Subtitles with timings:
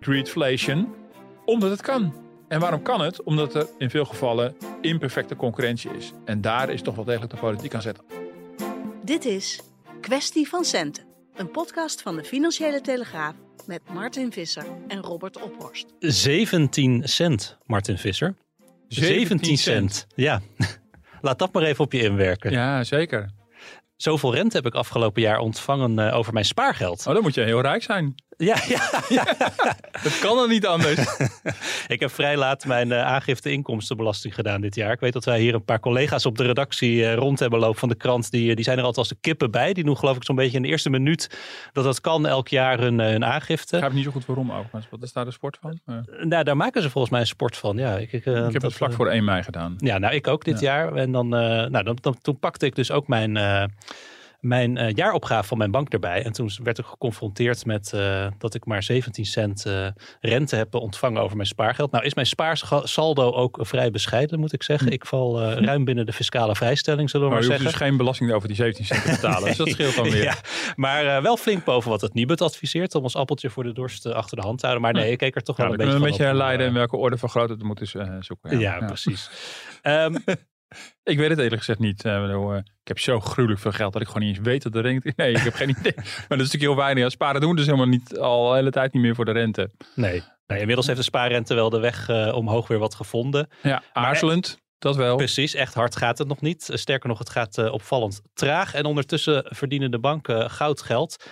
[0.00, 0.94] Greedflation.
[1.44, 2.14] Omdat het kan.
[2.48, 3.22] En waarom kan het?
[3.22, 6.12] Omdat er in veel gevallen imperfecte concurrentie is.
[6.24, 8.04] En daar is toch wel degelijk de politiek aan zetten.
[9.04, 9.60] Dit is
[10.00, 13.34] Kwestie van Centen, een podcast van de Financiële Telegraaf
[13.66, 15.86] met Martin Visser en Robert Ophorst.
[15.98, 18.34] 17 cent, Martin Visser.
[18.88, 20.06] 17 cent.
[20.14, 20.40] Ja,
[21.20, 22.50] laat dat maar even op je inwerken.
[22.50, 23.30] Ja, zeker.
[23.96, 27.06] Zoveel rente heb ik afgelopen jaar ontvangen uh, over mijn spaargeld.
[27.06, 28.14] Oh, dan moet je heel rijk zijn.
[28.40, 29.24] Ja, ja, ja.
[30.02, 31.18] dat kan dan niet anders.
[31.86, 34.92] ik heb vrij laat mijn uh, aangifte inkomstenbelasting gedaan dit jaar.
[34.92, 37.78] Ik weet dat wij hier een paar collega's op de redactie uh, rond hebben lopen
[37.78, 38.30] van de krant.
[38.30, 39.72] Die, die zijn er altijd als de kippen bij.
[39.72, 41.38] Die doen geloof ik zo'n beetje in de eerste minuut
[41.72, 43.76] dat dat kan elk jaar hun, hun aangifte.
[43.76, 44.66] Ik heb niet zo goed waarom ook.
[44.90, 45.80] Wat is daar de sport van?
[46.22, 47.76] Nou, daar maken ze volgens mij een sport van.
[47.76, 49.74] Ja, ik, ik, ik heb dat, het vlak voor 1 mei gedaan.
[49.78, 50.74] Ja, nou ik ook dit ja.
[50.74, 50.94] jaar.
[50.94, 53.36] En dan, nou, dan, dan, toen pakte ik dus ook mijn
[54.40, 56.24] mijn uh, jaaropgave van mijn bank erbij.
[56.24, 59.86] En toen werd ik geconfronteerd met uh, dat ik maar 17 cent uh,
[60.20, 61.90] rente heb ontvangen over mijn spaargeld.
[61.90, 64.92] Nou is mijn spaarsaldo ook vrij bescheiden, moet ik zeggen.
[64.92, 67.70] Ik val ruim binnen de fiscale vrijstelling, zullen we maar, maar zeggen.
[67.70, 69.44] dus geen belasting over die 17 cent te betalen.
[69.48, 70.22] dus dat scheelt dan weer.
[70.22, 70.36] ja,
[70.76, 74.36] maar wel flink boven wat het Nibud adviseert om ons appeltje voor de dorst achter
[74.36, 74.92] de hand te houden.
[74.92, 76.72] Maar nee, ik keek er toch ja, wel een beetje van een beetje herleiden in
[76.72, 77.86] welke orde van grootte het moeten
[78.24, 78.58] zoeken.
[78.58, 79.30] Ja, ja, precies.
[79.82, 80.16] um,
[81.02, 82.04] ik weet het eerlijk gezegd niet.
[82.04, 84.80] Uh, ik heb zo gruwelijk veel geld dat ik gewoon niet eens weet dat de
[84.80, 85.12] rente...
[85.16, 85.92] Nee, ik heb geen idee.
[85.94, 87.02] Maar dat is natuurlijk heel weinig.
[87.02, 89.70] Ja, sparen doen dus helemaal niet al de hele tijd niet meer voor de rente.
[89.94, 90.22] Nee.
[90.46, 93.48] nee inmiddels heeft de spaarrente wel de weg uh, omhoog weer wat gevonden.
[93.62, 94.58] Ja, aarzelend.
[94.78, 95.16] Dat wel.
[95.16, 96.70] Precies, echt hard gaat het nog niet.
[96.72, 98.74] Sterker nog, het gaat uh, opvallend traag.
[98.74, 101.24] En ondertussen verdienen de banken goudgeld.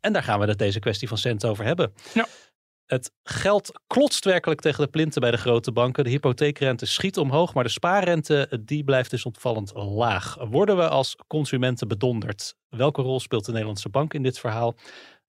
[0.00, 1.92] En daar gaan we het deze kwestie van cent over hebben.
[2.14, 2.26] Ja.
[2.92, 6.04] Het geld klotst werkelijk tegen de plinten bij de grote banken.
[6.04, 10.36] De hypotheekrente schiet omhoog, maar de spaarrente die blijft dus ontvallend laag.
[10.50, 12.54] Worden we als consumenten bedonderd?
[12.68, 14.74] Welke rol speelt de Nederlandse bank in dit verhaal?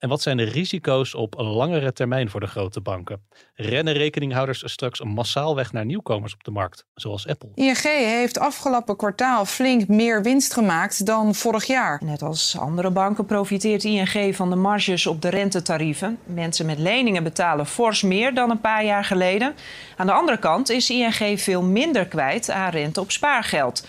[0.03, 3.21] En wat zijn de risico's op een langere termijn voor de grote banken?
[3.55, 7.49] Rennen rekeninghouders straks massaal weg naar nieuwkomers op de markt, zoals Apple?
[7.55, 12.01] ING heeft afgelopen kwartaal flink meer winst gemaakt dan vorig jaar.
[12.03, 16.17] Net als andere banken profiteert ING van de marges op de rentetarieven.
[16.23, 19.55] Mensen met leningen betalen fors meer dan een paar jaar geleden.
[19.97, 23.87] Aan de andere kant is ING veel minder kwijt aan rente op spaargeld.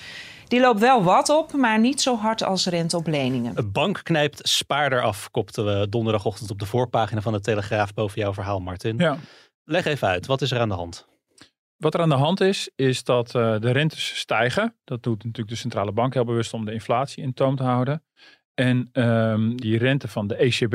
[0.49, 3.53] Die loopt wel wat op, maar niet zo hard als rente op leningen.
[3.59, 8.21] Een bank knijpt spaarder af, kopten we donderdagochtend op de voorpagina van de Telegraaf boven
[8.21, 8.99] jouw verhaal, Martin.
[8.99, 9.19] Ja.
[9.65, 11.07] Leg even uit, wat is er aan de hand?
[11.77, 14.75] Wat er aan de hand is, is dat uh, de rentes stijgen.
[14.85, 18.03] Dat doet natuurlijk de centrale bank heel bewust om de inflatie in toom te houden.
[18.55, 20.73] En um, die rente van de ECB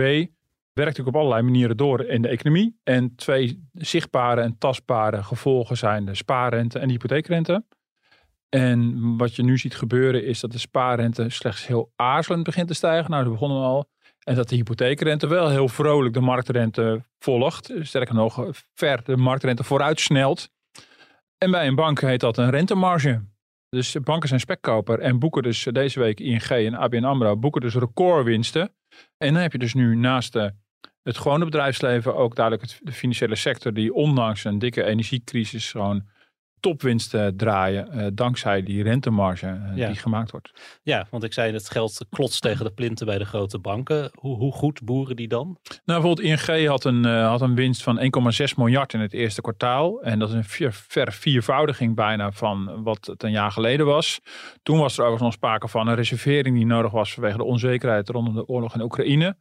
[0.74, 2.80] werkt natuurlijk op allerlei manieren door in de economie.
[2.84, 7.64] En twee zichtbare en tastbare gevolgen zijn de spaarrente en de hypotheekrente.
[8.50, 12.74] En wat je nu ziet gebeuren is dat de spaarrente slechts heel aarzelend begint te
[12.74, 13.12] stijgen.
[13.12, 13.90] Nou, dat begonnen al.
[14.24, 17.74] En dat de hypotheekrente wel heel vrolijk de marktrente volgt.
[17.82, 20.50] Sterker nog, ver de marktrente vooruit snelt.
[21.38, 23.22] En bij een bank heet dat een rentemarge.
[23.70, 27.74] Dus banken zijn spekkoper en boeken dus deze week ING en ABN AMRO boeken dus
[27.74, 28.74] recordwinsten.
[29.18, 30.54] En dan heb je dus nu naast de,
[31.04, 36.08] het gewone bedrijfsleven ook duidelijk de financiële sector die ondanks een dikke energiecrisis gewoon
[36.60, 39.88] topwinsten draaien uh, dankzij die rentemarge uh, ja.
[39.88, 40.52] die gemaakt wordt.
[40.84, 44.12] Ja, want ik zei het geld klotst tegen de plinten bij de grote banken.
[44.14, 45.58] Hoe, hoe goed boeren die dan?
[45.86, 49.42] Nou, bijvoorbeeld ING had een, uh, had een winst van 1,6 miljard in het eerste
[49.42, 50.02] kwartaal.
[50.02, 54.20] En dat is een vier, ver viervoudiging bijna van wat het een jaar geleden was.
[54.64, 58.10] Toen was er overigens nog sprake van een reservering die nodig was vanwege de onzekerheid
[58.10, 59.38] rondom de oorlog in Oekraïne.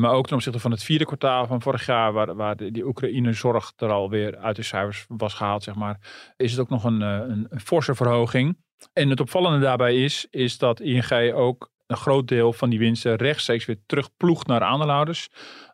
[0.00, 3.72] Maar ook ten opzichte van het vierde kwartaal van vorig jaar, waar, waar die Oekraïne-zorg
[3.76, 5.98] er alweer uit de cijfers was gehaald, zeg maar,
[6.36, 8.56] is het ook nog een, een, een forse verhoging.
[8.92, 13.16] En het opvallende daarbij is, is dat ING ook een groot deel van die winsten
[13.16, 15.28] rechtstreeks weer terugploegt naar aandeelhouders.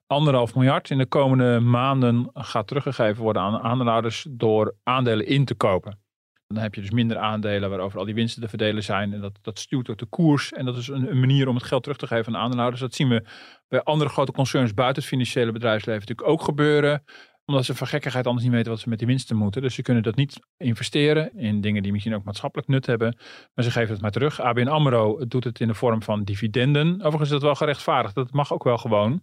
[0.07, 5.55] anderhalf miljard in de komende maanden gaat teruggegeven worden aan aandeelhouders door aandelen in te
[5.55, 6.02] kopen.
[6.55, 9.13] Dan heb je dus minder aandelen waarover al die winsten te verdelen zijn.
[9.13, 10.53] En dat, dat stuurt ook de koers.
[10.53, 12.81] En dat is een, een manier om het geld terug te geven aan aandeelhouders.
[12.81, 13.25] Dat zien we
[13.69, 17.05] bij andere grote concerns buiten het financiële bedrijfsleven natuurlijk ook gebeuren
[17.45, 19.63] omdat ze van gekkigheid anders niet weten wat ze met die winsten moeten.
[19.63, 23.17] Dus ze kunnen dat niet investeren in dingen die misschien ook maatschappelijk nut hebben.
[23.55, 24.41] Maar ze geven het maar terug.
[24.41, 26.95] ABN AMRO doet het in de vorm van dividenden.
[26.95, 28.15] Overigens is dat wel gerechtvaardigd.
[28.15, 29.23] Dat mag ook wel gewoon.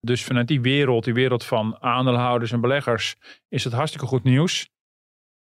[0.00, 3.16] Dus vanuit die wereld, die wereld van aandeelhouders en beleggers,
[3.48, 4.68] is het hartstikke goed nieuws.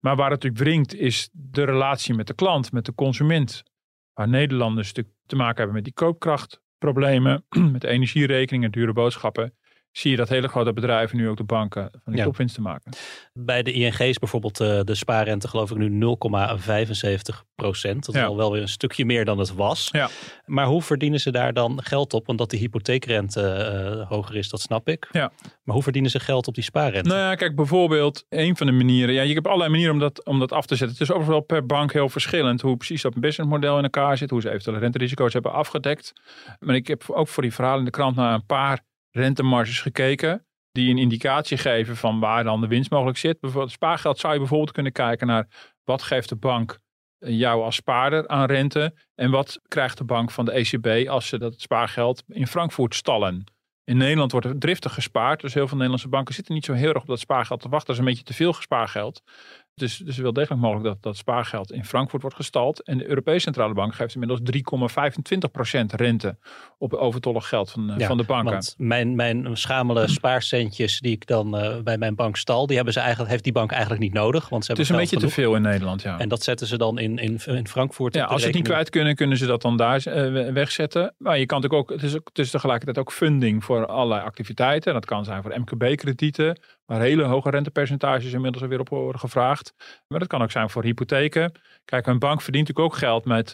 [0.06, 3.64] Maar waar het natuurlijk wringt is de relatie met de klant, met de consument.
[4.14, 9.54] Waar Nederlanders natuurlijk te maken hebben met die koopkrachtproblemen, met energierekeningen, dure boodschappen
[9.98, 12.24] zie je dat hele grote bedrijven nu ook de banken van die ja.
[12.24, 12.92] topwinst te maken.
[13.34, 18.06] Bij de ING is bijvoorbeeld uh, de spaarrente geloof ik nu 0,75 procent.
[18.06, 19.90] Dat is al wel weer een stukje meer dan het was.
[19.92, 20.10] Ja.
[20.46, 22.26] Maar hoe verdienen ze daar dan geld op?
[22.26, 23.42] Want dat de hypotheekrente
[24.02, 25.08] uh, hoger is, dat snap ik.
[25.12, 25.32] Ja.
[25.64, 27.10] Maar hoe verdienen ze geld op die spaarrente?
[27.10, 29.14] Nou ja, kijk bijvoorbeeld een van de manieren.
[29.14, 30.98] Ja, je hebt allerlei manieren om dat, om dat af te zetten.
[30.98, 34.30] Het is overal per bank heel verschillend hoe precies dat businessmodel in elkaar zit.
[34.30, 36.14] Hoe ze eventuele renterisico's hebben afgedekt.
[36.60, 38.80] Maar ik heb ook voor die verhalen in de krant naar een paar
[39.16, 40.46] rentemarges gekeken.
[40.72, 43.40] Die een indicatie geven van waar dan de winst mogelijk zit.
[43.40, 45.48] Bijvoorbeeld spaargeld zou je bijvoorbeeld kunnen kijken naar
[45.84, 46.80] wat geeft de bank
[47.18, 48.94] jou als spaarder aan rente.
[49.16, 53.44] En wat krijgt de bank van de ECB als ze dat spaargeld in Frankfurt stallen.
[53.84, 55.42] In Nederland wordt er driftig gespaard.
[55.42, 57.88] Dus heel veel Nederlandse banken zitten niet zo heel erg op dat spaargeld te wachten.
[57.88, 59.22] Dat is een beetje te veel gespaargeld.
[59.76, 62.84] Dus, dus wel degelijk mogelijk dat dat spaargeld in Frankfurt wordt gestald.
[62.84, 66.38] En de Europese Centrale Bank geeft inmiddels 3,25% rente
[66.78, 68.52] op overtollig geld van, eh, van de banken.
[68.52, 72.94] Want mijn, mijn schamele spaarcentjes die ik dan uh, bij mijn bank stal, die hebben
[72.94, 74.50] ze eigenlijk, heeft die bank eigenlijk niet nodig.
[74.50, 76.20] Want ze het is een beetje te veel in Nederland, ja.
[76.20, 78.14] En dat zetten ze dan in, in, in Frankfurt.
[78.14, 81.14] Ja, als ze het niet kwijt kunnen, kunnen ze dat dan daar uh, wegzetten.
[81.18, 84.94] Maar je kan natuurlijk ook, het is, het is tegelijkertijd ook funding voor allerlei activiteiten.
[84.94, 89.74] Dat kan zijn voor MKB-kredieten, waar hele hoge rentepercentages inmiddels weer op worden gevraagd.
[90.08, 91.52] Maar dat kan ook zijn voor hypotheken.
[91.86, 93.54] Kijk, een bank verdient natuurlijk ook geld met,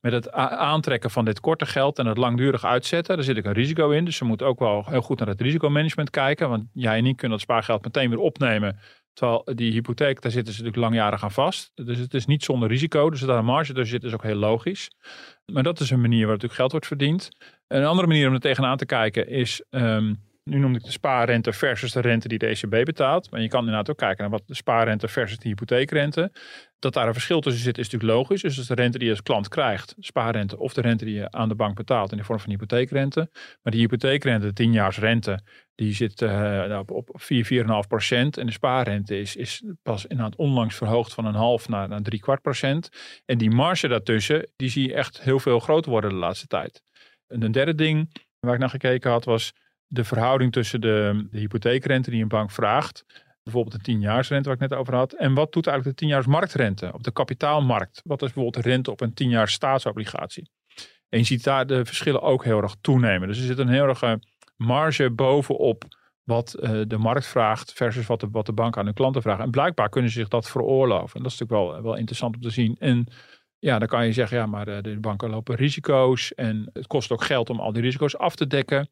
[0.00, 3.16] met het aantrekken van dit korte geld en het langdurig uitzetten.
[3.16, 4.04] Daar zit ook een risico in.
[4.04, 6.48] Dus ze moeten ook wel heel goed naar het risicomanagement kijken.
[6.48, 8.78] Want jij en ik kunnen dat spaargeld meteen weer opnemen.
[9.12, 11.70] Terwijl die hypotheek, daar zitten ze natuurlijk langjarig aan vast.
[11.74, 13.10] Dus het is niet zonder risico.
[13.10, 14.90] Dus dat een marge tussen zit, is ook heel logisch.
[15.52, 17.28] Maar dat is een manier waarop natuurlijk geld wordt verdiend.
[17.66, 19.64] Een andere manier om er tegenaan te kijken is...
[19.70, 20.14] Ehm,
[20.44, 23.30] nu noemde ik de spaarrente versus de rente die de ECB betaalt.
[23.30, 26.32] Maar je kan inderdaad ook kijken naar wat de spaarrente versus de hypotheekrente.
[26.78, 28.42] Dat daar een verschil tussen zit is natuurlijk logisch.
[28.42, 31.30] Dus is de rente die je als klant krijgt, spaarrente, of de rente die je
[31.30, 33.30] aan de bank betaalt in de vorm van hypotheekrente.
[33.62, 35.34] Maar die hypotheekrente, de 10-jaarsrente,
[35.74, 38.36] die zit uh, op, op 4, 4,5 procent.
[38.36, 42.20] En de spaarrente is, is pas inderdaad onlangs verhoogd van een half naar, naar drie
[42.20, 42.88] kwart procent.
[43.24, 46.82] En die marge daartussen, die zie je echt heel veel groter worden de laatste tijd.
[47.26, 49.52] En een derde ding waar ik naar gekeken had was
[49.92, 53.04] de verhouding tussen de, de hypotheekrente die een bank vraagt,
[53.42, 56.90] bijvoorbeeld de 10-jaarsrente waar ik net over had, en wat doet eigenlijk de 10-jaars marktrente
[56.92, 58.00] op de kapitaalmarkt?
[58.04, 60.50] Wat is bijvoorbeeld de rente op een 10 staatsobligatie?
[61.08, 63.28] En je ziet daar de verschillen ook heel erg toenemen.
[63.28, 64.02] Dus er zit een heel erg
[64.56, 65.84] marge bovenop
[66.22, 69.40] wat uh, de markt vraagt versus wat de, wat de bank aan de klanten vraagt.
[69.40, 71.16] En blijkbaar kunnen ze zich dat veroorloven.
[71.16, 72.76] En dat is natuurlijk wel, wel interessant om te zien.
[72.78, 73.06] En
[73.58, 77.10] ja, dan kan je zeggen, ja, maar eh, de banken lopen risico's en het kost
[77.10, 78.90] ook geld om al die risico's af te dekken.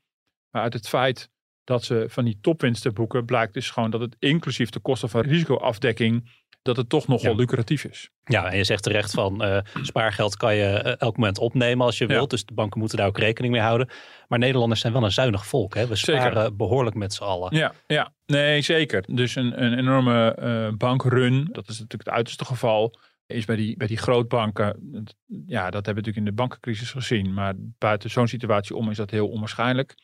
[0.50, 1.30] Maar uit het feit
[1.64, 5.20] dat ze van die topwinsten boeken, blijkt dus gewoon dat het inclusief de kosten van
[5.20, 6.30] risicoafdekking,
[6.62, 8.10] dat het toch nogal lucratief is.
[8.24, 11.98] Ja, en je zegt terecht van uh, spaargeld kan je uh, elk moment opnemen als
[11.98, 12.30] je wilt.
[12.30, 13.88] Dus de banken moeten daar ook rekening mee houden.
[14.28, 15.74] Maar Nederlanders zijn wel een zuinig volk.
[15.74, 15.86] Hè?
[15.86, 17.56] We sparen behoorlijk met z'n allen.
[17.56, 19.04] Ja, ja, nee zeker.
[19.06, 22.98] Dus een, een enorme uh, bankrun, dat is natuurlijk het uiterste geval
[23.30, 24.76] is bij die, bij die grootbanken,
[25.46, 27.34] ja, dat hebben we natuurlijk in de bankencrisis gezien.
[27.34, 29.94] Maar buiten zo'n situatie om is dat heel onwaarschijnlijk.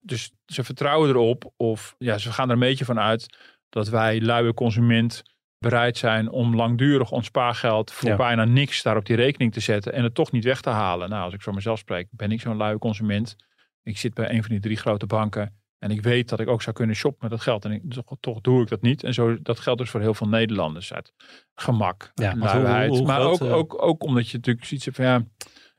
[0.00, 3.36] Dus ze vertrouwen erop, of ja, ze gaan er een beetje van uit
[3.68, 5.22] dat wij, luie consument,
[5.58, 9.92] bereid zijn om langdurig ons spaargeld voor bijna niks daar op die rekening te zetten
[9.92, 11.08] en het toch niet weg te halen.
[11.08, 13.36] Nou, als ik voor mezelf spreek, ben ik zo'n luie consument.
[13.82, 15.54] Ik zit bij een van die drie grote banken.
[15.78, 17.64] En ik weet dat ik ook zou kunnen shoppen met dat geld.
[17.64, 19.04] En ik, toch, toch, doe ik dat niet.
[19.04, 20.92] En zo, dat geldt dus voor heel veel Nederlanders.
[20.92, 21.12] Uit
[21.54, 23.04] gemak, ja, luiheid.
[23.04, 23.54] maar ook, uh...
[23.54, 25.24] ook, ook omdat je natuurlijk ziet van ja,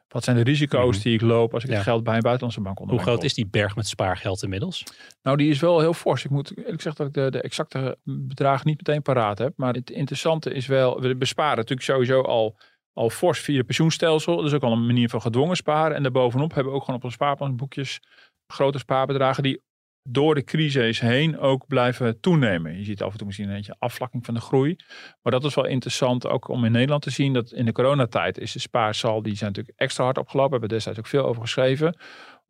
[0.08, 1.04] wat zijn de risico's mhm.
[1.04, 1.82] die ik loop als ik ja.
[1.82, 4.84] geld bij een buitenlandse bank onder Hoe groot is die berg met spaargeld inmiddels?
[5.22, 6.24] Nou, die is wel heel fors.
[6.24, 9.54] Ik moet eerlijk zeggen dat ik de, de exacte bedragen niet meteen paraat heb.
[9.56, 12.58] Maar het interessante is wel, we besparen natuurlijk sowieso al
[12.94, 14.46] al fors via het pensioenstelsel.
[14.46, 15.96] Is ook al een manier van gedwongen sparen.
[15.96, 18.00] En daarbovenop hebben we ook gewoon op onze spaarplanboekjes
[18.48, 19.62] grote spaarbedragen die
[20.10, 22.78] door de crisis heen ook blijven toenemen.
[22.78, 24.76] Je ziet af en toe misschien een beetje afvlakking van de groei.
[25.22, 28.40] Maar dat is wel interessant ook om in Nederland te zien dat in de coronatijd
[28.40, 30.52] is de spaarsal, die zijn natuurlijk extra hard opgelopen.
[30.52, 31.98] We hebben destijds ook veel over geschreven.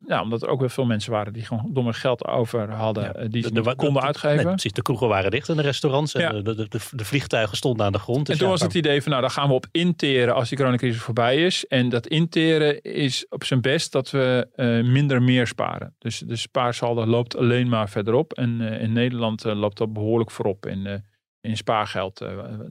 [0.06, 3.02] Ja, omdat er ook wel veel mensen waren die gewoon domme geld over hadden.
[3.04, 4.36] Ja, eh, die ze de- de- niet konden de- uitgeven.
[4.36, 6.14] Nee, precies, de kroegen waren dicht en de restaurants.
[6.14, 6.40] En Ja.
[6.42, 8.26] de, de, vliegtuigen stonden aan de grond.
[8.26, 10.58] Dus en toen was het idee van, nou, daar gaan we op interen als die
[10.58, 11.66] coronacrisis voorbij is.
[11.66, 15.94] En dat interen is op zijn best dat we eh, minder meer sparen.
[15.98, 18.32] Dus de spaarsaldo loopt alleen maar verderop.
[18.32, 21.04] En eh, in Nederland loopt dat behoorlijk voorop in,
[21.40, 22.18] in spaargeld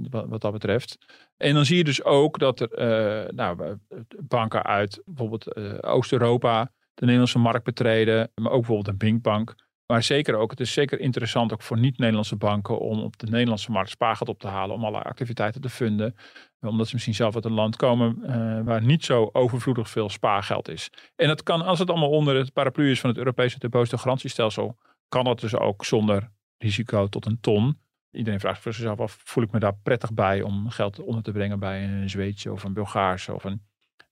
[0.09, 0.97] wat, wat dat betreft.
[1.37, 3.77] En dan zie je dus ook dat er nou,
[4.23, 8.31] banken uit bijvoorbeeld Oost-Europa de Nederlandse markt betreden.
[8.35, 9.55] Maar ook bijvoorbeeld een Binkbank.
[9.85, 13.71] Maar zeker ook, het is zeker interessant ook voor niet-Nederlandse banken om op de Nederlandse
[13.71, 14.75] markt spaargeld op te halen.
[14.75, 16.15] Om allerlei activiteiten te funden.
[16.61, 20.67] Omdat ze misschien zelf uit een land komen eh, waar niet zo overvloedig veel spaargeld
[20.69, 20.89] is.
[21.15, 24.77] En dat kan, als het allemaal onder het paraplu is van het Europese depositogarantiestelsel,
[25.07, 27.79] kan dat dus ook zonder risico tot een ton.
[28.11, 31.31] Iedereen vraagt voor zichzelf af, voel ik me daar prettig bij om geld onder te
[31.31, 33.61] brengen bij een Zweedse of een Bulgaarse of een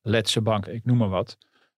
[0.02, 1.38] Letse bank, ik noem maar wat.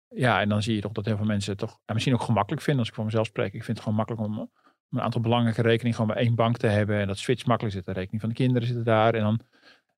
[0.10, 2.22] Ja, en dan zie je toch dat heel veel mensen het toch en misschien ook
[2.22, 3.54] gemakkelijk vinden als ik voor mezelf spreek.
[3.54, 6.58] Ik vind het gewoon makkelijk om, om een aantal belangrijke rekeningen gewoon bij één bank
[6.58, 7.00] te hebben.
[7.00, 7.86] En dat switch makkelijk zit.
[7.86, 9.14] De rekening van de kinderen zitten daar.
[9.14, 9.40] En dan,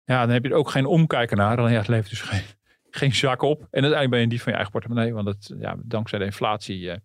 [0.04, 1.56] ja, dan heb je er ook geen omkijken naar.
[1.56, 2.44] Dan ja, het levert dus geen,
[2.89, 3.60] geen zak op.
[3.60, 5.13] En uiteindelijk ben je die van je eigen portemonnee.
[5.13, 6.98] Want het, ja, dankzij de inflatie eh,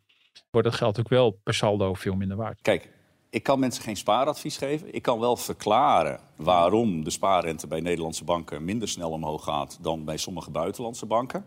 [0.50, 2.60] wordt dat geld ook wel per saldo veel minder waard.
[2.62, 2.88] Kijk,
[3.30, 4.94] ik kan mensen geen spaaradvies geven.
[4.94, 10.04] Ik kan wel verklaren waarom de spaarrente bij Nederlandse banken minder snel omhoog gaat dan
[10.04, 11.44] bij sommige buitenlandse banken.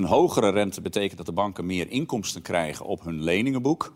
[0.00, 3.92] Een hogere rente betekent dat de banken meer inkomsten krijgen op hun leningenboek.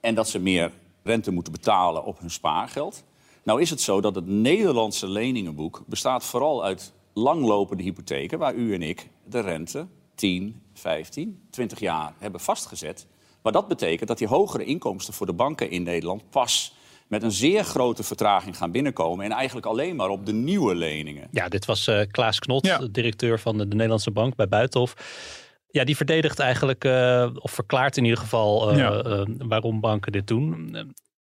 [0.00, 3.04] En dat ze meer rente moeten betalen op hun spaargeld.
[3.42, 8.38] Nou is het zo dat het Nederlandse leningenboek bestaat vooral uit langlopende hypotheken...
[8.38, 13.06] waar u en ik de rente 10, 15, 20 jaar hebben vastgezet.
[13.42, 16.30] Maar dat betekent dat die hogere inkomsten voor de banken in Nederland...
[16.30, 16.74] pas
[17.10, 19.24] met een zeer grote vertraging gaan binnenkomen...
[19.24, 21.28] en eigenlijk alleen maar op de nieuwe leningen.
[21.30, 22.78] Ja, dit was eh, Klaas Knot, Ja.
[22.90, 24.94] directeur van de, de Nederlandse Bank bij Buitenhof.
[25.66, 29.24] Ja, die verdedigt eigenlijk, eh, of verklaart in ieder geval, eh, Ja.
[29.38, 30.76] waarom banken dit doen.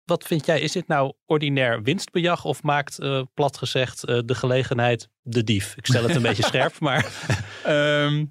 [0.05, 4.35] Wat vind jij, is dit nou ordinair winstbejag of maakt, eh, plat gezegd, eh, de
[4.35, 5.77] gelegenheid de dief?
[5.77, 7.07] Ik stel het een beetje scherp, maar
[7.65, 8.25] Ehm,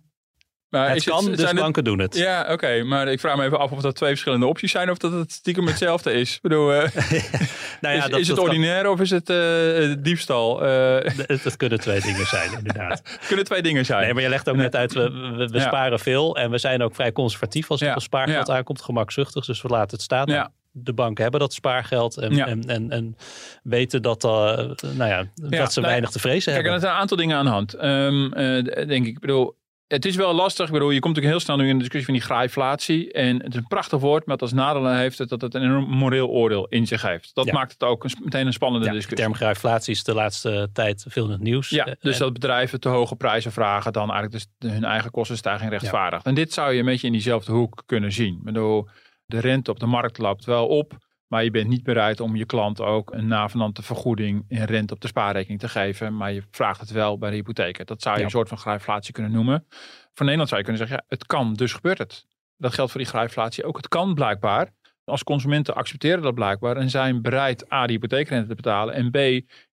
[0.69, 2.15] maar het kan, dus zijn het- banken doen het.
[2.15, 2.83] Ja, oké.
[2.83, 5.31] maar ik vraag me even af of dat twee verschillende opties zijn of dat het
[5.31, 6.35] stiekem hetzelfde is.
[6.35, 6.77] Ik bedoel, eh,
[7.81, 10.65] nou ja, is, dat, is dat het kan- ordinair of is het eh, diefstal?
[10.65, 13.01] Eh, het kunnen twee dingen zijn, inderdaad.
[13.27, 14.03] kunnen twee dingen zijn.
[14.03, 15.63] Nee, maar je legt ook net uit, we, we, we Ja.
[15.67, 17.95] sparen veel en we zijn ook vrij conservatief als het Ja.
[17.95, 19.45] op spaargeld aankomt, gemakzuchtig.
[19.45, 20.27] Dus we laten het staan.
[20.27, 22.47] Nou, De banken hebben dat spaargeld en, Ja.
[22.47, 23.15] en, en, en
[23.63, 26.79] weten dat, nou ja, dat ze nou, weinig te vrezen Kijk, en er hebben.
[26.81, 27.73] zijn een aantal dingen aan de hand.
[27.73, 29.13] Ehm, eh, denk ik.
[29.13, 29.57] Ik bedoel,
[29.89, 30.65] het is wel lastig.
[30.65, 33.11] Ik bedoel, je komt natuurlijk heel snel nu in de discussie van die graaiflatie.
[33.11, 35.89] En het is een prachtig woord, maar als nadeel heeft het dat het een enorm
[35.89, 37.31] moreel oordeel in zich heeft.
[37.33, 37.53] Dat Ja.
[37.53, 39.25] maakt het ook een, meteen een spannende Ja, de discussie.
[39.27, 41.69] term graaiflatie is de laatste tijd veel in het nieuws.
[41.69, 45.11] Ja, Eh, dus en- dat bedrijven te hoge prijzen vragen dan eigenlijk dus hun eigen
[45.11, 46.25] kostenstijging rechtvaardigt.
[46.25, 48.33] En dit zou je een beetje in diezelfde hoek kunnen zien.
[48.33, 48.87] Ik bedoel,
[49.25, 50.93] de rente op de markt loopt wel op,
[51.29, 55.01] maar je bent niet bereid om je klant ook een navenante vergoeding in rente op
[55.01, 56.17] de spaarrekening te geven.
[56.17, 57.85] Maar je vraagt het wel bij de hypotheken.
[57.85, 58.25] Dat zou je Ja.
[58.25, 59.65] een soort van graaiflatie kunnen noemen.
[60.13, 62.25] Voor Nederland zou je kunnen zeggen, ja, het kan, dus gebeurt het.
[62.57, 63.77] Dat geldt voor die graaiflatie ook.
[63.77, 64.73] Het kan blijkbaar.
[65.03, 69.15] Als consumenten accepteren dat blijkbaar en zijn bereid A, die hypotheekrente te betalen en B,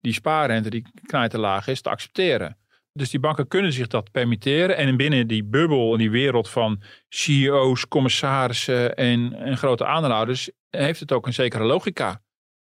[0.01, 2.57] die spaarrente die knijter laag is, te accepteren.
[2.93, 4.77] Dus die banken kunnen zich dat permitteren.
[4.77, 11.01] En binnen die bubbel, in die wereld van CEO's, commissarissen en, en grote aandeelhouders, heeft
[11.01, 12.23] het ook een zekere logica.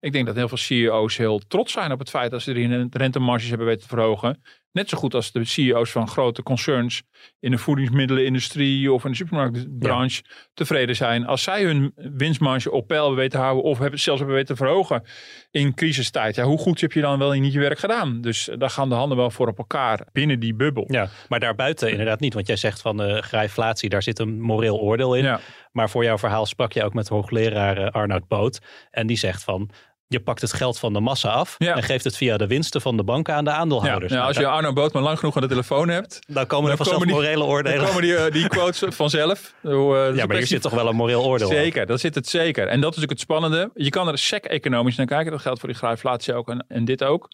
[0.03, 2.87] Ik denk dat heel veel CEO's heel trots zijn op het feit dat ze de
[2.91, 4.41] rentemarges hebben weten te verhogen.
[4.71, 7.03] Net zo goed als de CEO's van grote concerns
[7.39, 11.25] in de voedingsmiddelenindustrie of in de supermarktbranche tevreden zijn.
[11.25, 14.63] Als zij hun winstmarge op peil weten te houden of hebben, zelfs hebben weten te
[14.63, 15.03] verhogen
[15.51, 16.35] in crisistijd.
[16.35, 18.21] Ja, hoe goed heb je dan wel niet je werk gedaan?
[18.21, 20.85] Dus daar gaan de handen wel voor op elkaar binnen die bubbel.
[20.87, 22.33] ja, maar daarbuiten inderdaad niet.
[22.33, 25.23] Want jij zegt van de graaiflatie, daar zit een moreel oordeel in.
[25.23, 25.39] Ja.
[25.71, 28.59] Maar voor jouw verhaal sprak je ook met hoogleraar eh, Arnoud Boot.
[28.91, 29.69] En die zegt van,
[30.13, 31.55] je pakt het geld van de massa af...
[31.57, 31.75] Ja.
[31.75, 34.11] en geeft het via de winsten van de banken aan de Ja, aandeelhouders.
[34.11, 36.71] nou, als je Nou, Arno Bootman lang genoeg aan de telefoon hebt, dan, dan komen
[36.71, 37.85] er dan vanzelf komen die- morele dan oordelen.
[37.87, 39.53] komen die, eh, die quotes vanzelf.
[39.63, 39.71] Eh,
[40.09, 41.47] is ja, maar hier zit toch wel een moreel oordeel.
[41.47, 42.67] Zeker, dat zit het zeker.
[42.67, 43.69] En dat is natuurlijk het spannende.
[43.73, 45.31] Je kan er sec-economisch naar kijken.
[45.31, 47.27] Dat geldt voor die graaiflatie ook en, en dit ook.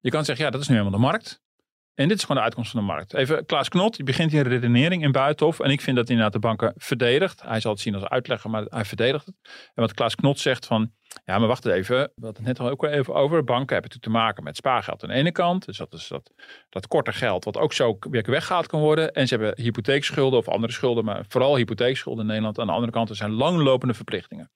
[0.00, 1.40] Je kan zeggen, ja, dat is nu helemaal de markt.
[2.00, 3.14] En dit is gewoon de uitkomst van de markt.
[3.14, 5.60] Even Klaas Knot, die begint hier redenering in Buitenhof.
[5.60, 7.42] En ik vind dat hij inderdaad de banken verdedigt.
[7.42, 9.34] Hij zal het zien als uitlegger, maar hij verdedigt het.
[9.74, 10.92] En wat Klaas Knot zegt van,
[11.24, 11.96] ja, maar wacht even.
[11.96, 13.44] We hadden het net al ook even over.
[13.44, 15.64] Banken hebben natuurlijk te maken met spaargeld aan de ene kant.
[15.64, 16.32] Dus dat is dat,
[16.68, 19.12] dat korte geld wat ook zo weer weggehaald kan worden.
[19.12, 22.58] En ze hebben hypotheekschulden of andere schulden, maar vooral hypotheekschulden in Nederland.
[22.58, 24.50] Aan de andere kant, er zijn langlopende verplichtingen.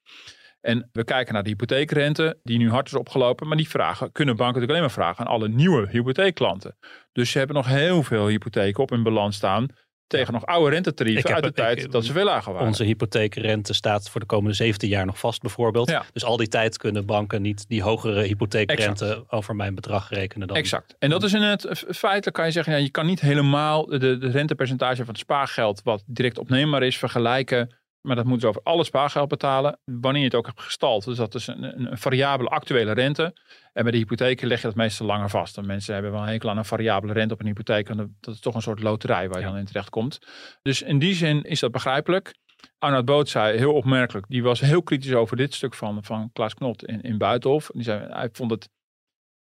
[0.65, 3.49] En we kijken naar de hypotheekrente, die nu hard is opgelopen.
[3.49, 6.77] Maar die vragen kunnen banken natuurlijk alleen maar vragen aan alle nieuwe hypotheekklanten.
[7.13, 9.67] Dus ze hebben nog heel veel hypotheken op hun balans staan.
[10.07, 12.69] tegen nog oude rentetarieven uit de tijd ik- dat ze veel lager waren.
[12.69, 15.91] Onze hypotheekrente staat voor de komende 17 jaar nog vast bijvoorbeeld.
[15.91, 16.05] Ja.
[16.13, 20.57] Dus al die tijd kunnen banken niet die hogere hypotheekrente over mijn bedrag rekenen dan.
[20.57, 20.97] Exact.
[20.99, 24.19] En dat is in het feitelijk kan je zeggen, ja, je kan niet helemaal de,
[24.19, 27.75] de rentepercentage van het spaargeld wat direct opneembaar is vergelijken.
[28.07, 29.79] Maar dat moeten ze over alle spaargeld betalen.
[29.85, 31.05] Wanneer je het ook hebt gestald.
[31.05, 33.37] Dus dat is een, een, variabele actuele rente.
[33.73, 35.57] En bij de hypotheken leg je dat meestal langer vast.
[35.57, 37.89] En mensen hebben wel een hekel aan een variabele rente op een hypotheek.
[37.89, 39.51] En dat is toch een soort loterij waar je Ja.
[39.51, 40.19] dan in terecht komt.
[40.63, 42.35] Dus in die zin is dat begrijpelijk.
[42.79, 44.27] Arnoud Boot zei heel opmerkelijk.
[44.29, 47.71] Die was heel kritisch over dit stuk van, van Klaas Knot in, in Buitenhof.
[47.73, 48.69] Die zei, hij vond het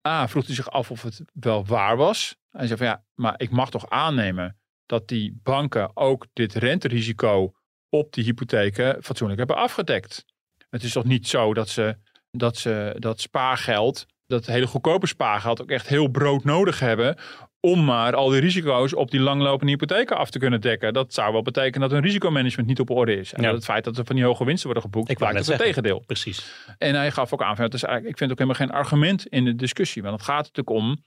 [0.07, 2.35] A, vroeg hij zich af of het wel waar was.
[2.51, 7.51] Hij zei van ja, maar ik mag toch aannemen dat die banken ook dit renterisico
[7.89, 10.25] op die hypotheken fatsoenlijk hebben afgedekt.
[10.69, 11.97] Het is toch niet zo dat ze
[12.31, 17.17] dat, ze, dat spaargeld, dat hele goedkope spaargeld ook echt heel broodnodig hebben
[17.59, 20.93] om maar al die risico's op die langlopende hypotheken af te kunnen dekken.
[20.93, 23.33] Dat zou wel betekenen dat hun risicomanagement niet op orde is.
[23.33, 23.47] En Ja.
[23.47, 26.03] dat het feit dat er van die hoge winsten worden geboekt, Ik dat het tegendeel.
[26.05, 26.65] Precies.
[26.77, 28.85] En hij gaf ook aan, van, het is eigenlijk, ik vind het ook helemaal geen
[28.85, 30.01] argument in de discussie.
[30.01, 31.03] Want het gaat natuurlijk om,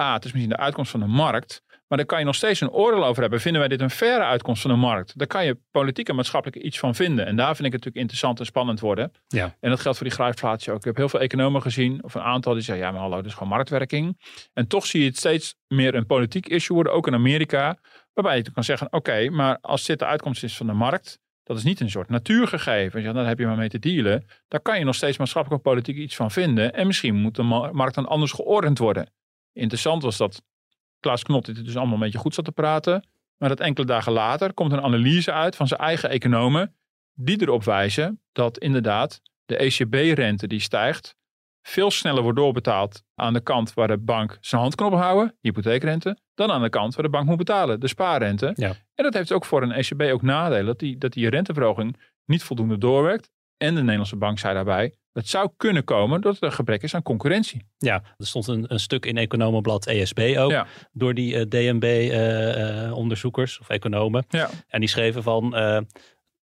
[0.00, 1.62] A, het is misschien de uitkomst van de markt.
[1.88, 3.40] Maar daar kan je nog steeds een oordeel over hebben.
[3.40, 5.18] Vinden wij dit een faire uitkomst van de markt?
[5.18, 7.26] Daar kan je politiek en maatschappelijk iets van vinden.
[7.26, 9.12] En daar vind ik het natuurlijk interessant en spannend worden.
[9.28, 9.56] Ja.
[9.60, 10.78] En dat geldt voor die grijpflatie ook.
[10.78, 13.26] Ik heb heel veel economen gezien, of een aantal, die zeggen, ja maar hallo, dit
[13.26, 14.18] is gewoon marktwerking.
[14.52, 17.76] En toch zie je het steeds meer een politiek issue worden, ook in Amerika.
[18.12, 21.56] Waarbij je kan zeggen, oké, maar als dit de uitkomst is van de markt, dat
[21.56, 23.02] is niet een soort natuurgegeven.
[23.02, 24.26] Ja, daar heb je maar mee te dealen.
[24.48, 26.74] Daar kan je nog steeds maatschappelijk of politiek iets van vinden.
[26.74, 29.10] En misschien moet de ma- markt dan anders geordend worden.
[29.52, 30.42] Interessant was dat
[31.00, 33.08] Klaas Knot dit dus allemaal een beetje goed zat te praten.
[33.36, 36.74] Maar dat enkele dagen later komt een analyse uit van zijn eigen economen.
[37.14, 41.16] Die erop wijzen dat inderdaad de ECB-rente die stijgt.
[41.62, 46.50] Veel sneller wordt doorbetaald aan de kant waar de bank zijn handknop houden, hypotheekrente, dan
[46.50, 48.52] aan de kant waar de bank moet betalen, de spaarrente.
[48.54, 48.68] Ja.
[48.94, 52.42] En dat heeft ook voor een ECB ook nadelen, dat die, dat die renteverhoging niet
[52.42, 53.30] voldoende doorwerkt.
[53.56, 57.02] En de Nederlandse bank zei daarbij, het zou kunnen komen dat er gebrek is aan
[57.02, 57.66] concurrentie.
[57.78, 60.50] Ja, er stond een, een stuk in Economenblad ESB ook.
[60.50, 60.66] Ja.
[60.92, 64.24] Door die eh, DNB-onderzoekers of economen.
[64.28, 64.50] Ja.
[64.68, 65.56] En die schreven van...
[65.56, 65.78] eh,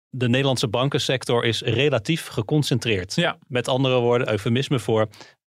[0.09, 3.15] de Nederlandse bankensector is relatief geconcentreerd.
[3.15, 3.39] Ja.
[3.47, 5.01] Met andere woorden, eufemisme voor...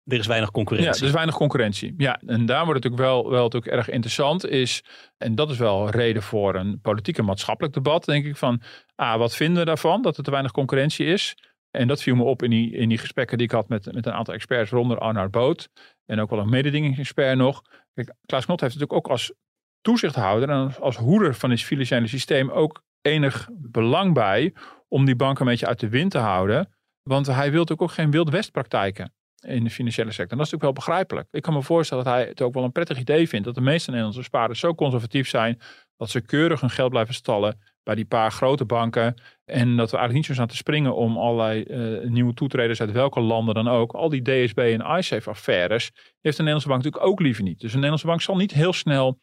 [0.03, 1.01] er is weinig Ja, concurrentie.
[1.01, 1.93] er is weinig concurrentie.
[1.97, 4.83] Ja, en daar wordt het natuurlijk wel, wel natuurlijk erg interessant is,
[5.17, 8.61] en dat is wel reden voor een politiek en maatschappelijk debat, denk ik, van,
[8.95, 11.35] ah, wat vinden we daarvan, dat er te weinig concurrentie is?
[11.77, 14.05] En dat viel me op in die, in die gesprekken die ik had met, met
[14.05, 15.69] een aantal experts, waaronder Arnoud Boot
[16.05, 17.61] en ook wel een mededingingsexpert nog.
[17.93, 19.33] Kijk, Klaas Knot heeft natuurlijk ook als
[19.81, 24.53] toezichthouder en als, hoeder van het financiële systeem ook enig belang bij
[24.87, 26.75] om die banken een beetje uit de wind te houden.
[27.03, 30.31] Want hij wil natuurlijk ook geen Wild West praktijken in de financiële sector.
[30.31, 31.27] En dat is natuurlijk wel begrijpelijk.
[31.31, 33.61] Ik kan me voorstellen dat hij het ook wel een prettig idee vindt dat de
[33.61, 35.59] meeste Nederlandse spaarders zo conservatief zijn
[35.97, 39.21] dat ze keurig hun geld blijven stallen bij die paar grote banken.
[39.45, 42.91] En dat we eigenlijk niet zo staan te springen om allerlei eh, nieuwe toetreders uit
[42.91, 43.91] welke landen dan ook.
[43.91, 47.59] Al die DSB en iSafe affaires heeft de Nederlandse bank natuurlijk ook liever niet.
[47.59, 49.19] Dus de Nederlandse bank zal niet heel snel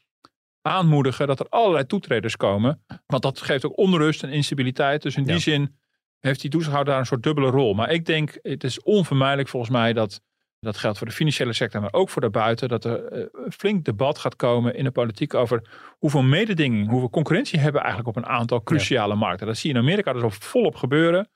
[0.63, 2.85] aanmoedigen dat er allerlei toetreders komen.
[3.07, 5.03] Want dat geeft ook onrust en instabiliteit.
[5.03, 5.39] Dus in die Ja.
[5.41, 5.77] zin
[6.21, 7.75] heeft die toezichthouder daar een soort dubbele rol.
[7.75, 10.21] Maar ik denk, het is onvermijdelijk volgens mij dat,
[10.65, 14.19] dat geldt voor de financiële sector, maar ook voor daarbuiten, dat er een flink debat
[14.19, 15.63] gaat komen in de politiek over
[15.99, 19.47] hoeveel mededinging, hoeveel concurrentie hebben we eigenlijk op een aantal cruciale markten.
[19.47, 21.29] Dat zie je in Amerika dus al volop gebeuren.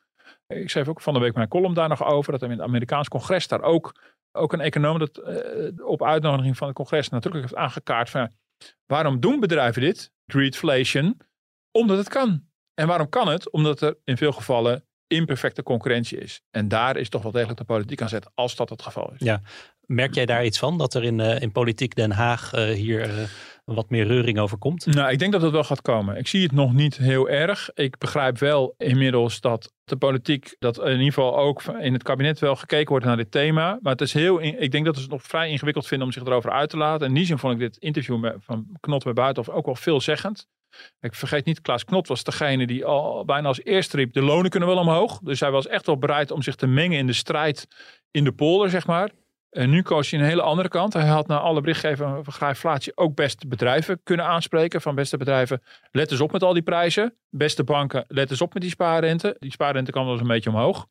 [0.47, 2.67] Ik schreef ook van de week mijn column daar nog over, dat er in het
[2.67, 4.01] Amerikaans congres daar ook,
[4.33, 8.31] ook een econoom dat eh, op uitnodiging van het congres natuurlijk heeft aangekaart van
[8.87, 11.21] waarom doen bedrijven dit, greedflation?
[11.71, 12.47] Omdat het kan.
[12.75, 13.51] En waarom kan het?
[13.51, 16.41] Omdat er in veel gevallen imperfecte concurrentie is.
[16.51, 19.21] En daar is toch wel degelijk de politiek aan zet, als dat het geval is.
[19.21, 19.41] Ja.
[19.87, 20.79] Merk jij daar iets van?
[20.79, 23.25] Dat er in, eh, in politiek Den Haag eh, hier eh,
[23.75, 24.87] wat meer reuring over komt?
[24.87, 26.17] Nou, ik denk dat het wel gaat komen.
[26.17, 27.71] Ik zie het nog niet heel erg.
[27.75, 32.39] Ik begrijp wel inmiddels dat de politiek, dat in ieder geval ook in het kabinet
[32.39, 33.79] wel gekeken wordt naar dit thema.
[33.83, 36.25] Maar het is heel, ik denk dat ze het nog vrij ingewikkeld vinden om zich
[36.25, 37.01] erover uit te laten.
[37.01, 40.47] En in die zin vond ik dit interview van Knot bij Buitenhof ook wel veelzeggend.
[41.01, 44.51] Ik vergeet niet, Klaas Knot was degene die al bijna als eerste riep, de lonen
[44.51, 45.19] kunnen wel omhoog.
[45.19, 47.67] Dus hij was echt wel bereid om zich te mengen in de strijd
[48.11, 49.11] in de polder, zeg maar.
[49.51, 50.93] En nu koos hij een hele andere kant.
[50.93, 54.81] Hij had naar alle berichtgeving van grijflatie ook best bedrijven kunnen aanspreken.
[54.81, 57.15] Van beste bedrijven, let eens op met al die prijzen.
[57.31, 59.37] Beste banken, let eens op met die spaarrente.
[59.39, 60.87] Die spaarrente kan wel eens een beetje omhoog.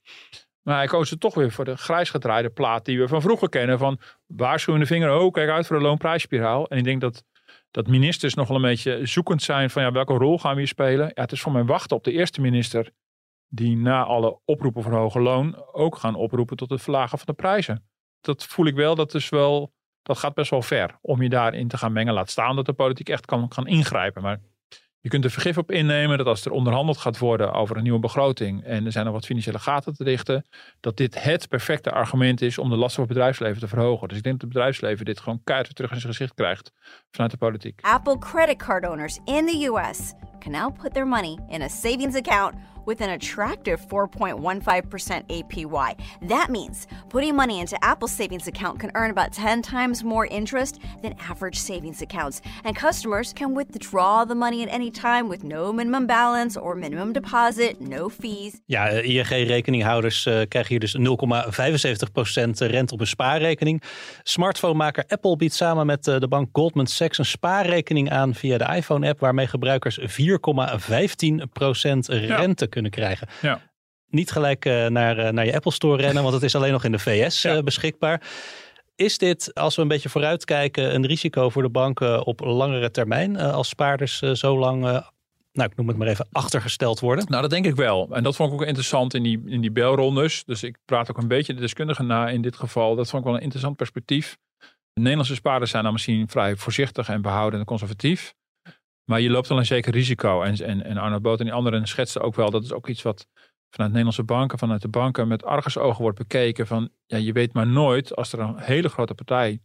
[0.62, 3.50] Maar hij koos er toch weer voor de grijs gedraaide plaat die we van vroeger
[3.50, 3.78] kennen.
[3.78, 6.68] Van waarschuwende vinger, oh kijk uit voor de loonprijsspiraal.
[6.68, 7.24] En ik denk dat,
[7.72, 10.68] dat ministers nog wel een beetje zoekend zijn van ja, welke rol gaan we hier
[10.68, 11.12] spelen.
[11.14, 12.92] Ja, het is voor mij wachten op de eerste minister
[13.48, 17.34] die na alle oproepen voor hoger loon ook gaan oproepen tot het verlagen van de
[17.34, 17.88] prijzen.
[18.22, 21.68] Dat voel ik wel, dat is wel, dat gaat best wel ver om je daarin
[21.68, 22.14] te gaan mengen.
[22.14, 24.22] Laat staan dat de politiek echt kan gaan ingrijpen.
[24.22, 24.40] Maar
[25.00, 28.00] je kunt er vergif op innemen dat als er onderhandeld gaat worden over een nieuwe
[28.00, 30.48] begroting en er zijn nog wat financiële gaten te dichten,
[30.80, 34.08] dat dit het perfecte argument is om de lasten voor het bedrijfsleven te verhogen.
[34.08, 36.72] Dus ik denk dat het bedrijfsleven dit gewoon keihard terug in zijn gezicht krijgt
[37.12, 37.80] vanuit de politiek.
[37.82, 40.14] Apple credit card owners in the US
[40.48, 42.56] can now put their money in a savings account
[42.88, 44.40] with an attractive 4.15%
[45.28, 45.96] APY.
[46.30, 50.80] That means putting money into Apple's savings account can earn about 10 times more interest
[51.02, 52.42] than average savings accounts.
[52.64, 57.14] And customers can withdraw the money at any time with no minimum balance or minimum
[57.14, 58.62] deposit, no fees.
[58.66, 63.84] Ja, eh, ING-rekeninghouders uh, krijgen hier dus 0,75% rente op een spaarrekening.
[64.24, 68.76] Smartphonemaker Apple biedt samen met uh, de bank Goldman Sachs een spaarrekening aan via de
[68.76, 70.00] iPhone-app, waarmee gebruikers
[70.38, 73.28] 4,15% rente kunnen krijgen.
[73.42, 73.62] Ja.
[74.10, 76.84] Niet gelijk uh, naar, uh, naar je Apple Store rennen, want het is alleen nog
[76.84, 77.56] in de VS ja.
[77.56, 78.22] uh, beschikbaar.
[78.96, 83.38] Is dit, als we een beetje vooruitkijken, een risico voor de banken op langere termijn?
[83.38, 84.82] als spaarders zo lang,
[85.58, 87.26] nou ik noem het maar even, achtergesteld worden?
[87.28, 88.08] Nou, dat denk ik wel.
[88.12, 90.44] En dat vond ik ook interessant in die, in die belrondes.
[90.44, 92.96] Dus ik praat ook een beetje de deskundigen na in dit geval.
[92.96, 94.38] Dat vond ik wel een interessant perspectief.
[94.94, 98.34] De Nederlandse spaarders zijn dan misschien vrij voorzichtig en behouden en conservatief.
[99.10, 100.42] Maar je loopt wel een zeker risico.
[100.42, 102.50] En, en, en Arno Boot en die anderen schetsten ook wel.
[102.50, 103.28] Dat is ook iets wat
[103.70, 106.68] vanuit Nederlandse banken, vanuit de banken met argusogen wordt bekeken.
[106.68, 109.62] Van ja, je weet maar nooit als er een hele grote partij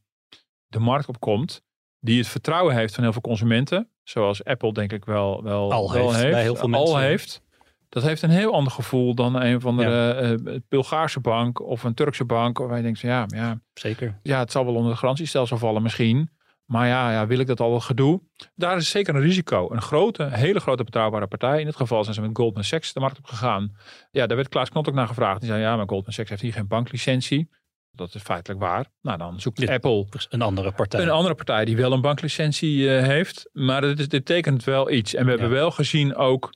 [0.67, 1.63] de markt op komt.
[2.01, 3.89] Die het vertrouwen heeft van heel veel consumenten.
[4.03, 6.95] Zoals Apple denk ik wel, wel, al wel heeft, Bij heel veel mensen.
[6.95, 7.43] Al heeft.
[7.89, 10.31] Dat heeft een heel ander gevoel dan een van de ja.
[10.31, 12.59] uh, Bulgaarse bank of een Turkse bank.
[12.59, 14.19] Waar je denkt, ja, ja, zeker.
[14.23, 16.31] Ja, het zal wel onder de garantiestelsel vallen misschien.
[16.73, 18.21] Maar ja, ja, wil ik dat al gedoe?
[18.55, 19.71] Daar is zeker een risico.
[19.71, 21.61] Een grote, hele grote betrouwbare partij.
[21.61, 23.77] In dit geval zijn ze met Goldman Sachs de markt op gegaan.
[24.11, 25.41] Ja, daar werd Klaas Knot ook naar gevraagd.
[25.41, 27.49] Die zei, ja, maar Goldman Sachs heeft hier geen banklicentie.
[27.91, 28.87] Dat is feitelijk waar.
[29.03, 31.03] Nou, dan zoekt dit, Apple een andere partij.
[31.03, 33.51] Een andere partij die wel een banklicentie uh, heeft.
[33.53, 35.15] Maar dit, dit betekent wel iets.
[35.15, 35.39] En we ja.
[35.39, 36.53] hebben wel gezien ook,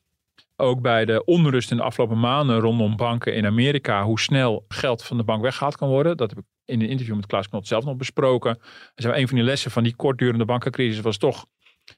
[0.57, 5.05] ook bij de onrust in de afgelopen maanden rondom banken in Amerika, hoe snel geld
[5.05, 6.17] van de bank weggehaald kan worden.
[6.17, 8.59] Dat heb ik in een interview met Klaas Knot zelf nog besproken.
[8.95, 11.47] En een van die lessen van die kortdurende bankencrisis was toch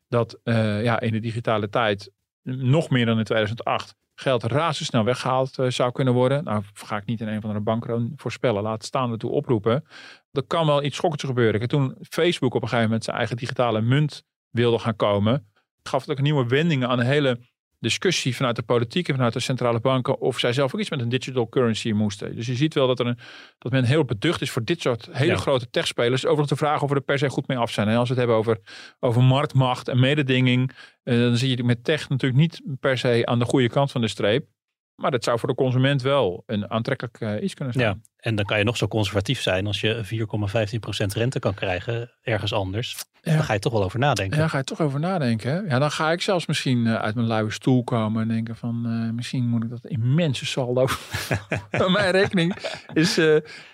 [0.09, 2.11] dat uh, ja, in de digitale tijd,
[2.43, 6.45] nog meer dan in 2008, geld razendsnel weggehaald uh, zou kunnen worden.
[6.45, 9.85] Nou ga ik niet in een van de banken voorspellen, laat staan ertoe oproepen.
[10.33, 11.61] Er kan wel iets schokkends gebeuren.
[11.61, 15.47] En toen Facebook op een gegeven moment zijn eigen digitale munt wilde gaan komen,
[15.83, 17.39] gaf het ook nieuwe wendingen aan de hele
[17.81, 21.01] discussie vanuit de politiek en vanuit de centrale banken of zij zelf ook iets met
[21.01, 22.37] een digital currency moesten.
[22.37, 23.19] Dus je ziet wel dat, er een,
[23.59, 25.37] dat men heel beducht is voor dit soort hele ja.
[25.37, 26.25] grote techspelers.
[26.25, 27.89] Overigens de vraag of we er per se goed mee af zijn.
[27.89, 27.97] Hè?
[27.97, 28.59] Als we het hebben over,
[29.01, 33.39] over marktmacht en mededinging, eh, dan zie je met tech natuurlijk niet per se aan
[33.39, 34.47] de goede kant van de streep.
[34.95, 37.87] Maar dat zou voor de consument wel een aantrekkelijk uh, iets kunnen zijn.
[37.87, 42.11] Ja, en dan kan je nog zo conservatief zijn als je 4,15% rente kan krijgen
[42.23, 42.97] ergens anders.
[43.23, 43.35] Ja.
[43.35, 44.35] Dan ga je toch wel over nadenken.
[44.35, 45.51] Ja, dan ga je toch over nadenken.
[45.51, 45.59] Hè?
[45.59, 48.85] Ja, dan ga ik zelfs misschien uh, uit mijn luie stoel komen en denken van
[48.87, 50.87] uh, misschien moet ik dat immense saldo
[51.81, 52.57] van mijn rekening
[52.93, 53.17] is.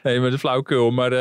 [0.03, 0.91] nee, met de flauwekul.
[0.91, 1.13] Maar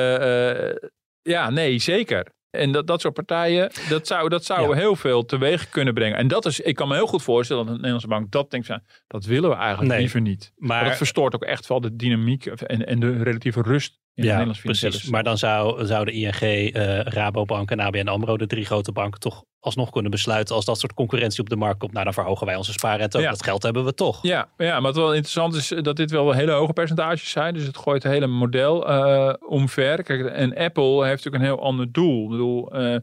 [1.21, 2.27] ja, nee, zeker.
[2.59, 4.75] En dat, dat soort partijen, dat zou, dat zou ja.
[4.75, 6.17] heel veel teweeg kunnen brengen.
[6.17, 8.67] En dat is, ik kan me heel goed voorstellen dat een Nederlandse bank dat denkt,
[8.67, 10.51] van, dat willen we eigenlijk nee, liever niet.
[10.55, 14.23] Maar, maar, dat verstoort ook echt wel de dynamiek en, en de relatieve rust in
[14.23, 15.09] ja, precies.
[15.09, 19.19] Maar dan zou, zou de ING, uh, Rabobank en ABN AMRO, de drie grote banken,
[19.19, 21.91] toch alsnog kunnen besluiten als dat soort concurrentie op de markt komt.
[21.91, 23.23] Nou, dan verhogen wij onze spaarrente ook.
[23.23, 23.29] Ja.
[23.29, 24.23] Dat geld hebben we toch.
[24.23, 27.53] Ja, ja, maar wat wel interessant is dat dit wel hele hoge percentages zijn.
[27.53, 30.03] Dus het gooit het hele model uh, omver.
[30.03, 32.23] Kijk, en Apple heeft natuurlijk een heel ander doel.
[32.23, 32.97] Ik bedoel, uh,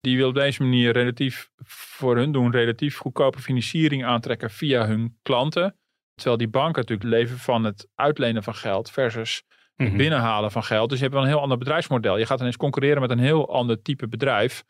[0.00, 5.18] die wil op deze manier relatief, voor hun doen, relatief goedkope financiering aantrekken via hun
[5.22, 5.76] klanten.
[6.14, 9.42] Terwijl die banken natuurlijk leven van het uitlenen van geld versus
[9.76, 9.96] Mhm.
[9.96, 10.88] binnenhalen van geld.
[10.88, 12.16] Dus je hebt wel een heel ander bedrijfsmodel.
[12.18, 14.64] Je gaat ineens concurreren met een heel ander type bedrijf.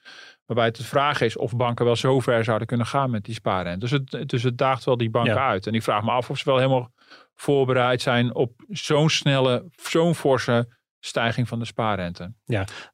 [0.46, 3.34] Waarbij het de vraag is of banken wel zo ver zouden kunnen gaan met die
[3.34, 3.78] spaarrente.
[3.78, 5.48] Dus het, dus het daagt wel die banken Ja.
[5.48, 5.66] uit.
[5.66, 6.92] En ik vraag me af of ze wel helemaal
[7.34, 10.68] voorbereid zijn op zo'n snelle, zo'n forse
[11.00, 12.32] stijging van de spaarrente.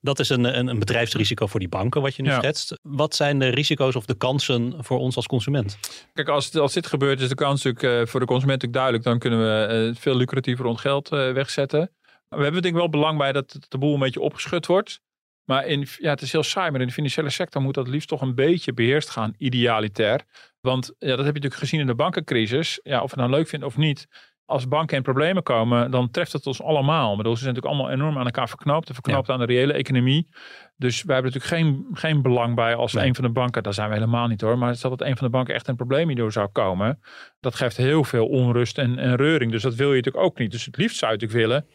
[0.01, 2.38] Dat is een, een, een bedrijfsrisico voor die banken, wat je nu Ja.
[2.38, 2.79] schetst.
[2.83, 5.79] Wat zijn de risico's of de kansen voor ons als consument?
[6.12, 9.05] Kijk, als, als dit gebeurt, is de kans natuurlijk eh, voor de consument natuurlijk duidelijk.
[9.05, 11.90] Dan kunnen we eh, veel lucratiever rond geld eh, wegzetten.
[12.37, 15.01] We hebben denk ik wel belang bij dat de boel een beetje opgeschud wordt.
[15.45, 18.09] Maar in, ja, het is heel saai, maar in de financiële sector moet dat liefst
[18.09, 20.21] toch een beetje beheerst gaan, idealitair.
[20.61, 22.81] Want ja, dat heb je natuurlijk gezien in de bankencrisis.
[22.83, 24.07] Ja, of we het nou leuk vinden of niet.
[24.45, 27.11] Als banken in problemen komen, dan treft het ons allemaal.
[27.11, 28.88] Ik bedoel, ze zijn natuurlijk allemaal enorm aan elkaar verknoopt.
[28.88, 30.29] en Verknoopt aan de reële economie.
[30.77, 33.07] Dus wij hebben natuurlijk geen, geen belang bij als Nee.
[33.07, 34.59] een van de banken, daar zijn we helemaal niet hoor.
[34.59, 37.01] Maar stel dat een van de banken echt een probleem hierdoor zou komen.
[37.40, 39.51] Dat geeft heel veel onrust en, en reuring.
[39.53, 40.51] Dus dat wil je natuurlijk ook niet.
[40.51, 41.66] Dus het liefst zou je natuurlijk willen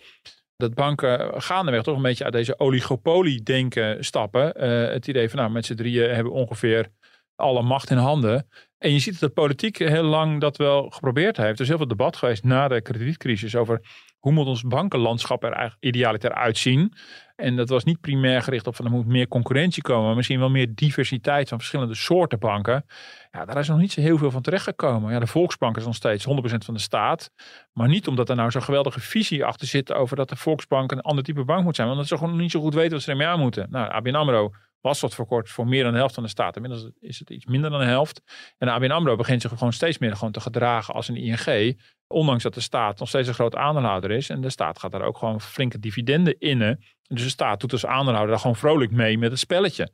[0.58, 4.54] dat banken gaandeweg toch een beetje uit deze oligopolie-denken stappen.
[4.54, 6.88] Eh, het idee van, nou, met z'n drieën hebben ongeveer
[7.36, 8.48] alle macht in handen.
[8.78, 11.56] En je ziet dat de politiek heel lang dat wel geprobeerd heeft.
[11.56, 13.82] Er is heel veel debat geweest na de kredietcrisis over
[14.20, 16.94] hoe moet ons bankenlandschap er eigenlijk idealiter uitzien.
[17.38, 20.40] En dat was niet primair gericht op van er moet meer concurrentie komen, maar misschien
[20.40, 22.86] wel meer diversiteit van verschillende soorten banken.
[23.32, 25.12] Ja, daar is nog niet zo heel veel van terechtgekomen.
[25.14, 26.30] Ja, de Volksbank is nog steeds 100%
[26.66, 27.32] van de staat.
[27.74, 31.02] Maar niet omdat er nou zo'n geweldige visie achter zit over dat de Volksbank een
[31.02, 31.88] ander type bank moet zijn.
[31.88, 33.68] Want dat ze gewoon niet zo goed weten wat ze ermee aan moeten.
[33.70, 36.56] Nou, ABN AMRO was tot voor kort voor meer dan de helft van de staat.
[36.56, 38.22] Inmiddels is het iets minder dan de helft.
[38.58, 41.80] En ABN AMRO begint zich gewoon steeds meer gewoon te gedragen als een ING.
[42.08, 44.30] Ondanks dat de staat nog steeds een groot aandeelhouder is.
[44.30, 46.60] En de staat gaat daar ook gewoon flinke dividenden in.
[47.08, 49.90] Dus de staat doet als aandeelhouder daar gewoon vrolijk mee met het spelletje.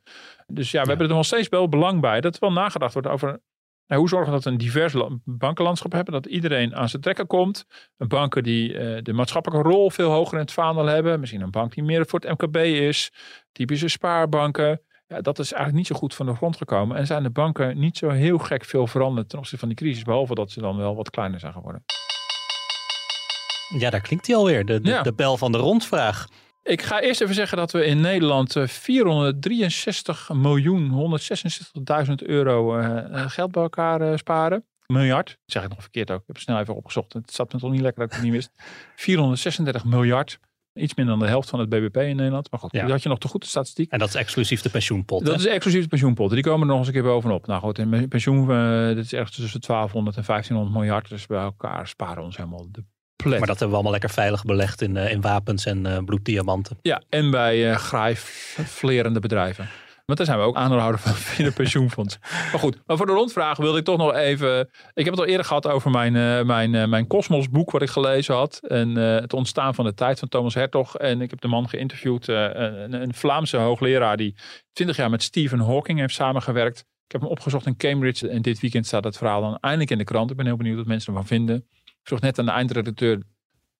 [0.46, 3.08] Dus ja, we hebben er nog steeds wel belang bij dat er wel nagedacht wordt
[3.08, 3.40] over
[3.86, 6.12] nou, hoe zorgen we dat we een divers bankenlandschap hebben?
[6.12, 7.66] Dat iedereen aan zijn trekken komt.
[7.96, 11.20] Een banken die uh, de maatschappelijke rol veel hoger in het vaandel hebben.
[11.20, 13.12] Misschien een bank die meer voor het MKB is.
[13.52, 14.80] Typische spaarbanken.
[15.14, 16.96] Ja, dat is eigenlijk niet zo goed van de grond gekomen.
[16.96, 20.02] En zijn de banken niet zo heel gek veel veranderd ten opzichte van die crisis.
[20.02, 21.84] Behalve dat ze dan wel wat kleiner zijn geworden.
[23.78, 24.64] Ja, daar klinkt hij alweer.
[24.64, 26.26] De, de, de bel van de rondvraag.
[26.62, 31.18] Ik ga eerst even zeggen dat we in Nederland 463 eh, miljoen
[32.06, 34.64] 166.000 euro uh, geld bij elkaar sparen.
[34.86, 35.28] Miljard.
[35.28, 36.20] Dat zeg ik nog verkeerd ook.
[36.20, 37.12] Ik heb het snel even opgezocht.
[37.12, 38.50] Het zat me toch niet lekker dat ik het niet wist.
[38.96, 40.38] 436 miljard.
[40.74, 42.50] Iets minder dan de helft van het BBP in Nederland.
[42.50, 42.88] Maar goed, ja.
[42.88, 43.90] had je nog te goed de statistiek.
[43.90, 45.24] En dat is exclusief de pensioenpot.
[45.26, 46.30] Dat is exclusief de pensioenpot.
[46.30, 47.46] Die komen er nog eens een keer bovenop.
[47.46, 51.08] Nou goed, in pensioen, uh, dit is echt tussen 1200 en 1500 miljard.
[51.08, 52.84] Dus bij elkaar sparen ons helemaal de
[53.22, 56.78] maar dat hebben we allemaal lekker veilig belegd in, uh, in wapens en uh, bloeddiamanten.
[56.82, 59.68] Ja, en bij uh, grijflerende bedrijven.
[60.04, 62.18] Want daar zijn we ook aandeelhouder van het pensioenfonds.
[62.50, 64.60] maar goed, maar voor de rondvraag wilde ik toch nog even...
[64.94, 66.12] Ik heb het al eerder gehad over mijn,
[66.46, 68.60] mijn, mijn Cosmos boek wat ik gelezen had.
[68.62, 70.96] En het ontstaan van de tijd van Thomas Hertog.
[70.96, 74.16] En ik heb de man geïnterviewd, een, een Vlaamse hoogleraar...
[74.16, 74.34] die
[74.72, 76.78] 20 jaar met Stephen Hawking heeft samengewerkt.
[76.78, 78.28] Ik heb hem opgezocht in Cambridge.
[78.28, 80.30] En dit weekend staat het verhaal dan eindelijk in de krant.
[80.30, 81.56] Ik ben heel benieuwd wat mensen ervan vinden.
[81.84, 83.22] Ik vroeg net aan de eindredacteur,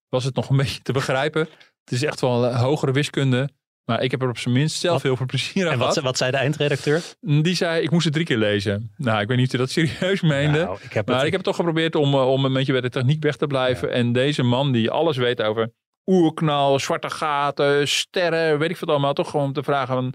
[0.09, 1.49] was het nog een beetje te begrijpen?
[1.85, 3.49] Het is echt wel hogere wiskunde.
[3.85, 6.17] Maar ik heb er op zijn minst zelf heel veel plezier aan en wat, wat
[6.17, 7.03] zei de eindredacteur?
[7.21, 8.93] Die zei, ik moest het drie keer lezen.
[8.97, 10.59] Nou, ik weet niet of je dat serieus meende.
[10.59, 11.27] Nou, ik heb maar het...
[11.27, 13.93] ik heb toch geprobeerd om, eh, om een beetje bij de techniek weg te blijven.
[13.93, 15.73] En deze man die alles weet over
[16.07, 19.13] oerknal, zwarte gaten, sterren, weet ik veel allemaal.
[19.13, 20.15] Toch gewoon te vragen van,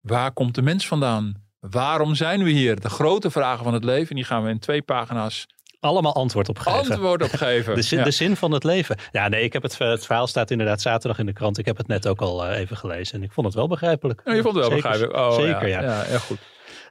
[0.00, 1.46] waar komt de mens vandaan?
[1.60, 2.80] Waarom zijn we hier?
[2.80, 5.46] De grote vragen van het leven, die gaan we in twee pagina's
[5.80, 6.78] allemaal antwoord op geven.
[6.78, 7.74] Antwoord op geven.
[7.74, 8.96] de, zin, de zin van het leven.
[9.12, 11.58] Ja, nee, ik heb het, het verhaal staat inderdaad zaterdag in de krant.
[11.58, 14.22] Ik heb het net ook al uh, even gelezen en ik vond het wel begrijpelijk.
[14.24, 15.16] Oh, je vond het wel begrijpelijk?
[15.16, 15.82] Oh, Zeker, ja.
[15.82, 16.04] ja.
[16.10, 16.38] ja goed.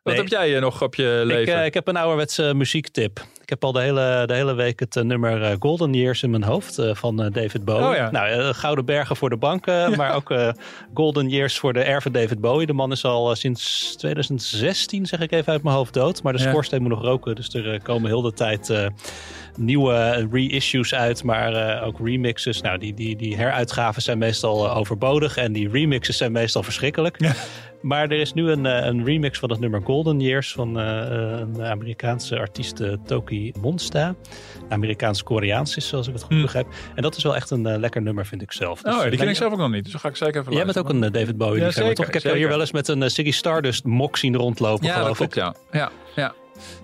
[0.04, 1.54] Wat heb jij eh, nog op je leven?
[1.54, 3.26] Ik, uh, ik heb een ouderwetse muziektip.
[3.48, 6.82] Ik heb al de hele, de hele week het nummer Golden Years in mijn hoofd
[6.92, 7.88] van David Bowie.
[7.88, 8.12] Oh, ja.
[8.12, 10.34] Nou, Gouden Bergen voor de banken, maar ook
[10.94, 12.68] Golden Years voor de erven David Bowie.
[12.68, 16.24] De man is al sinds 2016, zeg ik even uit mijn hoofd, dood.
[16.24, 18.92] Maar de schoorsteen moet nog roken, dus er komen heel de tijd
[19.58, 22.62] nieuwe reissues uit, maar ook remixes.
[22.62, 27.22] Nou, die, die, die heruitgaven zijn meestal overbodig en die remixes zijn meestal verschrikkelijk.
[27.22, 27.34] Ja.
[27.82, 30.86] Maar er is nu een, een remix van het nummer Golden Years van uh,
[31.40, 34.16] een Amerikaanse artiest Toki Monsta.
[34.70, 36.42] Amerikaans-Koreaans is, zoals ik het goed mm.
[36.42, 36.68] begrijp.
[36.96, 38.82] En dat is wel echt een uh, lekker nummer, vind ik zelf.
[38.82, 40.54] Dus, oh, die ken ik zelf ook nog niet, dus dan ga ik zeker even
[40.54, 41.62] Jij bent ook een David Bowie.
[41.62, 42.08] Ja, zeker, toch?
[42.08, 42.38] Ik heb zeker.
[42.38, 45.44] hier wel eens met een Siggy Stardust mok zien rondlopen, ja, geloof klopt, ik.
[45.44, 46.34] Ja, ja, ja.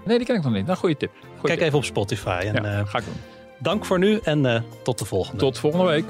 [0.05, 0.65] Nee, die ken ik nog niet.
[0.65, 1.11] Nou, goede tip.
[1.19, 1.67] Goeie Kijk tip.
[1.67, 2.51] even op Spotify.
[2.53, 3.13] En, ja, ga ik doen.
[3.59, 5.37] Dank voor nu en uh, tot de volgende.
[5.37, 6.05] Tot volgende week.